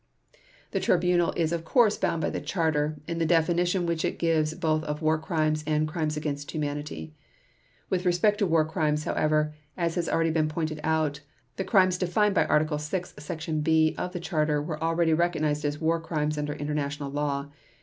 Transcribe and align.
The 0.71 0.79
Tribunal 0.79 1.31
is 1.37 1.51
of 1.53 1.63
course 1.63 1.95
bound 1.95 2.23
by 2.23 2.31
the 2.31 2.41
Charter, 2.41 2.95
in 3.07 3.19
the 3.19 3.23
definition 3.27 3.85
which 3.85 4.03
it 4.03 4.17
gives 4.17 4.55
both 4.55 4.83
of 4.85 5.03
War 5.03 5.19
Crimes 5.19 5.63
and 5.67 5.87
Crimes 5.87 6.17
against 6.17 6.49
Humanity. 6.49 7.13
With 7.87 8.03
respect 8.03 8.39
to 8.39 8.47
War 8.47 8.65
Crimes, 8.65 9.03
however, 9.03 9.53
as 9.77 9.93
has 9.93 10.09
already 10.09 10.31
been 10.31 10.49
pointed 10.49 10.79
out, 10.83 11.19
the 11.57 11.63
crimes 11.63 11.99
defined 11.99 12.33
by 12.33 12.45
Article 12.45 12.79
6, 12.79 13.13
Section 13.19 13.61
(b), 13.61 13.93
of 13.95 14.11
the 14.13 14.19
Charter 14.19 14.59
were 14.59 14.81
already 14.81 15.13
recognized 15.13 15.63
as 15.65 15.79
War 15.79 16.01
Crimes 16.01 16.35
under 16.35 16.53
international 16.53 17.11
law. 17.11 17.51